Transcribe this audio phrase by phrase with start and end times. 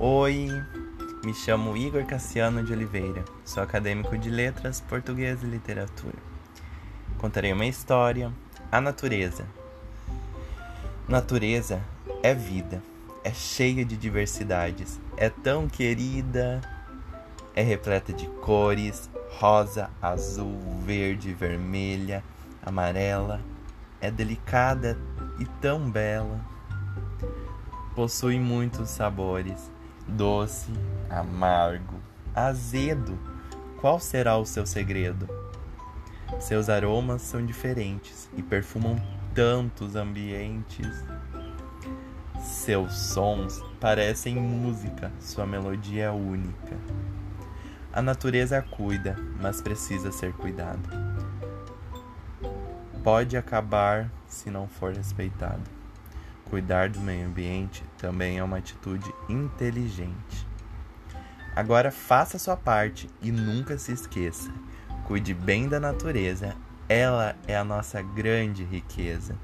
[0.00, 0.48] Oi,
[1.24, 6.14] me chamo Igor Cassiano de Oliveira, sou acadêmico de Letras, Português e Literatura.
[7.18, 8.32] Contarei uma história,
[8.70, 9.44] a natureza.
[11.08, 11.82] Natureza
[12.22, 12.80] é vida,
[13.24, 16.60] é cheia de diversidades, é tão querida,
[17.52, 22.22] é repleta de cores, rosa, azul, verde, vermelha,
[22.64, 23.40] amarela,
[24.00, 24.96] é delicada
[25.40, 26.40] e tão bela.
[27.96, 29.76] Possui muitos sabores
[30.08, 30.72] doce,
[31.10, 32.00] amargo,
[32.34, 33.18] azedo.
[33.80, 35.28] Qual será o seu segredo?
[36.40, 38.96] Seus aromas são diferentes e perfumam
[39.34, 41.04] tantos ambientes.
[42.40, 46.76] Seus sons parecem música, sua melodia é única.
[47.92, 50.88] A natureza cuida, mas precisa ser cuidada.
[53.02, 55.77] Pode acabar se não for respeitado.
[56.50, 60.46] Cuidar do meio ambiente também é uma atitude inteligente.
[61.54, 64.50] Agora faça sua parte e nunca se esqueça:
[65.06, 66.56] cuide bem da natureza,
[66.88, 69.36] ela é a nossa grande riqueza.